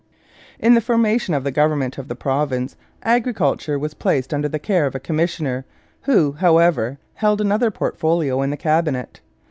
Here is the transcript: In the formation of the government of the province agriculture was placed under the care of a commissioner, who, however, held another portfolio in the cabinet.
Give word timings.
In 0.57 0.73
the 0.73 0.81
formation 0.81 1.35
of 1.35 1.43
the 1.43 1.51
government 1.51 1.99
of 1.99 2.07
the 2.07 2.15
province 2.15 2.75
agriculture 3.03 3.77
was 3.77 3.93
placed 3.93 4.33
under 4.33 4.49
the 4.49 4.57
care 4.57 4.87
of 4.87 4.95
a 4.95 4.99
commissioner, 4.99 5.63
who, 6.01 6.31
however, 6.31 6.97
held 7.13 7.39
another 7.39 7.69
portfolio 7.69 8.41
in 8.41 8.49
the 8.49 8.57
cabinet. 8.57 9.19